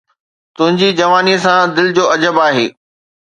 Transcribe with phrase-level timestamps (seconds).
[0.55, 2.67] تنهنجي جوانيءَ سان دل جو عجب آهي